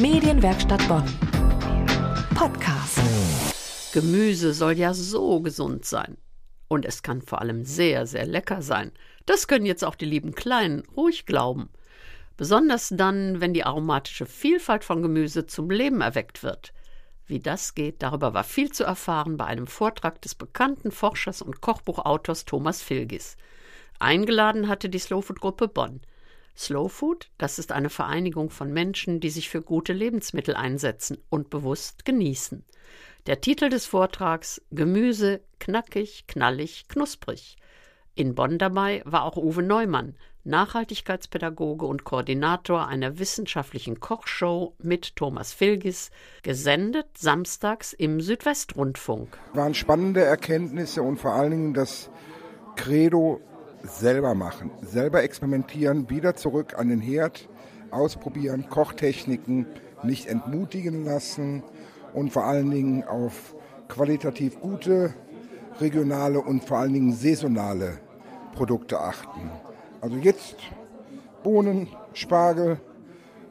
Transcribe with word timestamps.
Medienwerkstatt 0.00 0.86
Bonn. 0.86 1.02
Podcast. 2.36 3.00
Gemüse 3.92 4.54
soll 4.54 4.74
ja 4.74 4.94
so 4.94 5.40
gesund 5.40 5.84
sein. 5.84 6.16
Und 6.68 6.84
es 6.84 7.02
kann 7.02 7.20
vor 7.20 7.40
allem 7.40 7.64
sehr, 7.64 8.06
sehr 8.06 8.24
lecker 8.24 8.62
sein. 8.62 8.92
Das 9.26 9.48
können 9.48 9.66
jetzt 9.66 9.84
auch 9.84 9.96
die 9.96 10.04
lieben 10.04 10.36
Kleinen 10.36 10.84
ruhig 10.96 11.26
glauben. 11.26 11.68
Besonders 12.36 12.90
dann, 12.96 13.40
wenn 13.40 13.54
die 13.54 13.64
aromatische 13.64 14.26
Vielfalt 14.26 14.84
von 14.84 15.02
Gemüse 15.02 15.46
zum 15.46 15.68
Leben 15.68 16.00
erweckt 16.00 16.44
wird. 16.44 16.72
Wie 17.26 17.40
das 17.40 17.74
geht, 17.74 18.00
darüber 18.00 18.34
war 18.34 18.44
viel 18.44 18.70
zu 18.70 18.84
erfahren 18.84 19.36
bei 19.36 19.46
einem 19.46 19.66
Vortrag 19.66 20.22
des 20.22 20.36
bekannten 20.36 20.92
Forschers 20.92 21.42
und 21.42 21.60
Kochbuchautors 21.60 22.44
Thomas 22.44 22.82
Filgis. 22.82 23.36
Eingeladen 23.98 24.68
hatte 24.68 24.88
die 24.88 25.00
Slowfood-Gruppe 25.00 25.66
Bonn. 25.66 26.02
Slow 26.58 26.88
Food, 26.88 27.30
das 27.38 27.60
ist 27.60 27.70
eine 27.70 27.88
Vereinigung 27.88 28.50
von 28.50 28.72
Menschen, 28.72 29.20
die 29.20 29.30
sich 29.30 29.48
für 29.48 29.62
gute 29.62 29.92
Lebensmittel 29.92 30.56
einsetzen 30.56 31.18
und 31.30 31.50
bewusst 31.50 32.04
genießen. 32.04 32.64
Der 33.26 33.40
Titel 33.40 33.68
des 33.68 33.86
Vortrags 33.86 34.60
Gemüse 34.72 35.40
knackig, 35.60 36.26
knallig, 36.26 36.88
knusprig. 36.88 37.56
In 38.16 38.34
Bonn 38.34 38.58
dabei 38.58 39.02
war 39.04 39.22
auch 39.22 39.36
Uwe 39.36 39.62
Neumann, 39.62 40.16
Nachhaltigkeitspädagoge 40.42 41.86
und 41.86 42.02
Koordinator 42.02 42.88
einer 42.88 43.20
wissenschaftlichen 43.20 44.00
Kochshow 44.00 44.74
mit 44.78 45.14
Thomas 45.14 45.52
Filgis, 45.52 46.10
gesendet 46.42 47.06
samstags 47.16 47.92
im 47.92 48.20
Südwestrundfunk. 48.20 49.38
Waren 49.52 49.74
spannende 49.74 50.24
Erkenntnisse 50.24 51.02
und 51.02 51.18
vor 51.18 51.34
allen 51.34 51.50
Dingen 51.52 51.74
das 51.74 52.10
Credo 52.74 53.40
selber 53.82 54.34
machen, 54.34 54.70
selber 54.82 55.22
experimentieren, 55.22 56.10
wieder 56.10 56.36
zurück 56.36 56.74
an 56.78 56.88
den 56.88 57.00
Herd, 57.00 57.48
ausprobieren, 57.90 58.68
Kochtechniken 58.68 59.66
nicht 60.02 60.26
entmutigen 60.26 61.04
lassen 61.04 61.62
und 62.12 62.32
vor 62.32 62.44
allen 62.44 62.70
Dingen 62.70 63.04
auf 63.04 63.54
qualitativ 63.88 64.60
gute, 64.60 65.14
regionale 65.80 66.40
und 66.40 66.64
vor 66.64 66.78
allen 66.78 66.92
Dingen 66.92 67.12
saisonale 67.12 67.98
Produkte 68.54 69.00
achten. 69.00 69.50
Also 70.00 70.16
jetzt 70.16 70.56
Bohnen, 71.42 71.88
Spargel 72.12 72.80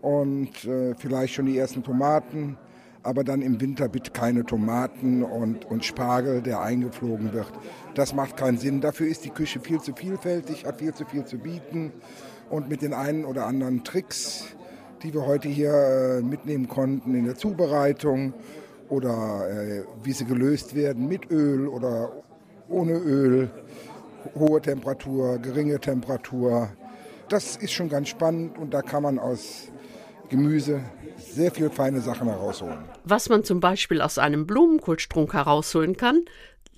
und 0.00 0.64
äh, 0.64 0.94
vielleicht 0.96 1.34
schon 1.34 1.46
die 1.46 1.58
ersten 1.58 1.82
Tomaten, 1.82 2.56
aber 3.02 3.24
dann 3.24 3.42
im 3.42 3.60
Winter 3.60 3.88
bitte 3.88 4.10
keine 4.10 4.44
Tomaten 4.44 5.22
und, 5.22 5.64
und 5.64 5.84
Spargel, 5.84 6.40
der 6.40 6.60
eingeflogen 6.60 7.32
wird. 7.32 7.52
Das 7.94 8.14
macht 8.14 8.36
keinen 8.36 8.58
Sinn. 8.58 8.80
Dafür 8.80 9.08
ist 9.08 9.24
die 9.24 9.30
Küche 9.30 9.60
viel 9.60 9.80
zu 9.80 9.92
vielfältig, 9.94 10.64
hat 10.64 10.78
viel 10.78 10.94
zu 10.94 11.04
viel 11.04 11.24
zu 11.24 11.38
bieten. 11.38 11.92
Und 12.50 12.68
mit 12.68 12.82
den 12.82 12.92
einen 12.92 13.24
oder 13.24 13.46
anderen 13.46 13.82
Tricks, 13.82 14.44
die 15.02 15.12
wir 15.14 15.26
heute 15.26 15.48
hier 15.48 15.72
äh, 15.72 16.22
mitnehmen 16.22 16.68
konnten 16.68 17.14
in 17.14 17.24
der 17.24 17.34
Zubereitung 17.34 18.34
oder 18.88 19.48
äh, 19.50 19.84
wie 20.04 20.12
sie 20.12 20.24
gelöst 20.24 20.74
werden 20.74 21.08
mit 21.08 21.30
Öl 21.30 21.66
oder 21.66 22.12
ohne 22.68 22.92
Öl, 22.92 23.50
hohe 24.34 24.60
Temperatur, 24.60 25.38
geringe 25.38 25.80
Temperatur. 25.80 26.68
Das 27.28 27.56
ist 27.56 27.72
schon 27.72 27.88
ganz 27.88 28.08
spannend 28.08 28.58
und 28.58 28.74
da 28.74 28.82
kann 28.82 29.02
man 29.02 29.18
aus 29.18 29.72
Gemüse 30.32 30.80
sehr 31.18 31.52
viele 31.52 31.70
feine 31.70 32.00
Sachen 32.00 32.26
herausholen. 32.26 32.78
Was 33.04 33.28
man 33.28 33.44
zum 33.44 33.60
Beispiel 33.60 34.00
aus 34.00 34.18
einem 34.18 34.46
Blumenkohlstrunk 34.46 35.32
herausholen 35.34 35.96
kann, 35.96 36.24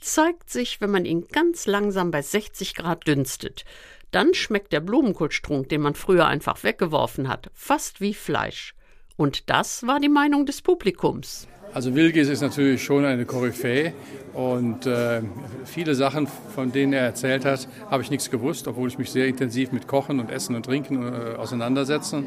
zeigt 0.00 0.50
sich, 0.50 0.80
wenn 0.80 0.90
man 0.90 1.04
ihn 1.04 1.28
ganz 1.28 1.66
langsam 1.66 2.10
bei 2.10 2.20
60 2.20 2.74
Grad 2.74 3.06
dünstet. 3.06 3.64
Dann 4.10 4.34
schmeckt 4.34 4.72
der 4.72 4.80
Blumenkohlstrunk, 4.80 5.68
den 5.68 5.80
man 5.80 5.94
früher 5.94 6.26
einfach 6.26 6.62
weggeworfen 6.62 7.28
hat, 7.28 7.50
fast 7.54 8.00
wie 8.00 8.14
Fleisch. 8.14 8.74
Und 9.16 9.48
das 9.48 9.86
war 9.86 10.00
die 10.00 10.08
Meinung 10.08 10.44
des 10.46 10.60
Publikums. 10.60 11.48
Also 11.74 11.92
Wilgis 11.96 12.28
ist 12.28 12.40
natürlich 12.40 12.84
schon 12.84 13.04
eine 13.04 13.24
Koryphäe 13.24 13.92
und 14.32 14.86
äh, 14.86 15.22
viele 15.64 15.96
Sachen, 15.96 16.28
von 16.54 16.70
denen 16.70 16.92
er 16.92 17.02
erzählt 17.02 17.44
hat, 17.44 17.66
habe 17.90 18.00
ich 18.00 18.10
nichts 18.10 18.30
gewusst, 18.30 18.68
obwohl 18.68 18.86
ich 18.86 18.96
mich 18.96 19.10
sehr 19.10 19.26
intensiv 19.26 19.72
mit 19.72 19.88
Kochen 19.88 20.20
und 20.20 20.30
Essen 20.30 20.54
und 20.54 20.64
Trinken 20.66 21.02
äh, 21.02 21.36
auseinandersetze. 21.36 22.22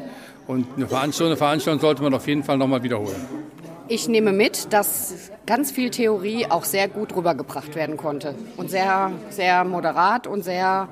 Und 0.46 0.66
eine 0.76 0.86
Veranstaltung, 0.86 1.28
eine 1.28 1.36
Veranstaltung 1.38 1.80
sollte 1.80 2.02
man 2.02 2.12
auf 2.12 2.26
jeden 2.26 2.44
Fall 2.44 2.58
nochmal 2.58 2.82
wiederholen. 2.82 3.16
Ich 3.88 4.06
nehme 4.06 4.34
mit, 4.34 4.70
dass 4.74 5.30
ganz 5.46 5.70
viel 5.70 5.88
Theorie 5.88 6.44
auch 6.50 6.64
sehr 6.64 6.86
gut 6.86 7.16
rübergebracht 7.16 7.74
werden 7.74 7.96
konnte 7.96 8.34
und 8.58 8.68
sehr, 8.68 9.12
sehr 9.30 9.64
moderat 9.64 10.26
und 10.26 10.44
sehr 10.44 10.88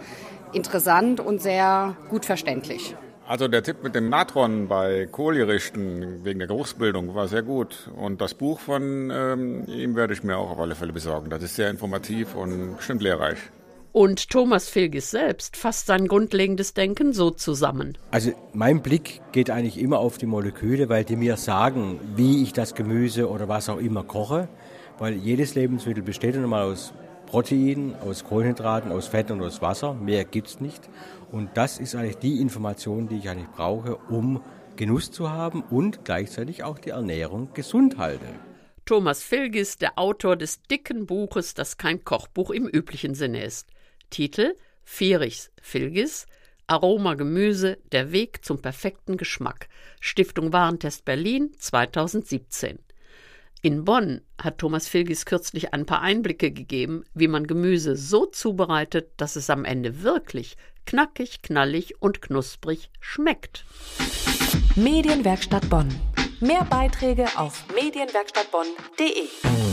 interessant 0.54 1.20
und 1.20 1.42
sehr 1.42 1.94
gut 2.08 2.24
verständlich. 2.24 2.94
Also 3.28 3.48
der 3.48 3.64
Tipp 3.64 3.82
mit 3.82 3.96
dem 3.96 4.08
Natron 4.08 4.68
bei 4.68 5.06
Kohlgerichten 5.10 6.24
wegen 6.24 6.38
der 6.38 6.46
Geruchsbildung 6.46 7.16
war 7.16 7.26
sehr 7.26 7.42
gut. 7.42 7.90
Und 7.96 8.20
das 8.20 8.34
Buch 8.34 8.60
von 8.60 9.10
ähm, 9.12 9.64
ihm 9.66 9.96
werde 9.96 10.12
ich 10.12 10.22
mir 10.22 10.36
auch 10.36 10.50
auf 10.50 10.60
alle 10.60 10.76
Fälle 10.76 10.92
besorgen. 10.92 11.28
Das 11.28 11.42
ist 11.42 11.56
sehr 11.56 11.68
informativ 11.68 12.36
und 12.36 12.76
bestimmt 12.76 13.02
lehrreich. 13.02 13.38
Und 13.90 14.30
Thomas 14.30 14.68
Filgis 14.68 15.10
selbst 15.10 15.56
fasst 15.56 15.86
sein 15.86 16.06
grundlegendes 16.06 16.74
Denken 16.74 17.12
so 17.12 17.30
zusammen. 17.30 17.98
Also 18.12 18.30
mein 18.52 18.80
Blick 18.80 19.22
geht 19.32 19.50
eigentlich 19.50 19.80
immer 19.80 19.98
auf 19.98 20.18
die 20.18 20.26
Moleküle, 20.26 20.88
weil 20.88 21.02
die 21.02 21.16
mir 21.16 21.36
sagen, 21.36 21.98
wie 22.14 22.44
ich 22.44 22.52
das 22.52 22.76
Gemüse 22.76 23.28
oder 23.28 23.48
was 23.48 23.68
auch 23.68 23.78
immer 23.78 24.04
koche. 24.04 24.48
Weil 24.98 25.14
jedes 25.14 25.56
Lebensmittel 25.56 26.04
besteht 26.04 26.36
nun 26.36 26.48
mal 26.48 26.62
aus 26.62 26.92
Proteinen, 27.26 27.94
aus 27.96 28.24
Kohlenhydraten, 28.24 28.92
aus 28.92 29.08
Fett 29.08 29.30
und 29.30 29.42
aus 29.42 29.60
Wasser. 29.60 29.94
Mehr 29.94 30.24
gibt 30.24 30.48
es 30.48 30.60
nicht. 30.60 30.88
Und 31.30 31.50
das 31.54 31.78
ist 31.78 31.94
eigentlich 31.94 32.18
die 32.18 32.40
Information, 32.40 33.08
die 33.08 33.18
ich 33.18 33.28
eigentlich 33.28 33.50
brauche, 33.50 33.96
um 33.96 34.40
Genuss 34.76 35.10
zu 35.10 35.30
haben 35.30 35.62
und 35.62 36.04
gleichzeitig 36.04 36.62
auch 36.62 36.78
die 36.78 36.90
Ernährung 36.90 37.50
gesund 37.54 37.98
halte. 37.98 38.26
Thomas 38.84 39.22
Filgis, 39.22 39.78
der 39.78 39.98
Autor 39.98 40.36
des 40.36 40.62
dicken 40.62 41.06
Buches, 41.06 41.54
das 41.54 41.76
kein 41.76 42.04
Kochbuch 42.04 42.50
im 42.50 42.68
üblichen 42.68 43.14
Sinne 43.14 43.42
ist. 43.42 43.68
Titel 44.10 44.54
Fierichs 44.84 45.50
Filgis 45.60 46.26
Aroma 46.68 47.14
Gemüse, 47.14 47.78
der 47.92 48.12
Weg 48.12 48.44
zum 48.44 48.60
perfekten 48.60 49.16
Geschmack. 49.16 49.68
Stiftung 50.00 50.52
Warentest 50.52 51.04
Berlin 51.04 51.52
2017. 51.58 52.78
In 53.62 53.84
Bonn 53.84 54.20
hat 54.40 54.58
Thomas 54.58 54.86
Filgis 54.86 55.24
kürzlich 55.24 55.72
ein 55.72 55.86
paar 55.86 56.02
Einblicke 56.02 56.52
gegeben, 56.52 57.04
wie 57.14 57.28
man 57.28 57.46
Gemüse 57.46 57.96
so 57.96 58.26
zubereitet, 58.26 59.10
dass 59.16 59.36
es 59.36 59.50
am 59.50 59.64
Ende 59.64 60.02
wirklich 60.02 60.56
knackig, 60.84 61.42
knallig 61.42 62.00
und 62.00 62.22
knusprig 62.22 62.90
schmeckt. 63.00 63.64
Medienwerkstatt 64.76 65.68
Bonn. 65.68 65.88
Mehr 66.40 66.64
Beiträge 66.64 67.26
auf 67.36 67.64
medienwerkstattbonn.de. 67.74 69.65